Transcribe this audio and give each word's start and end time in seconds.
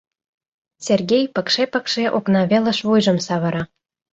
Сергей 0.85 1.23
пыкше-пыкше 1.35 2.03
окна 2.17 2.41
велыш 2.49 2.79
вуйжым 2.87 3.17
савыра. 3.27 3.63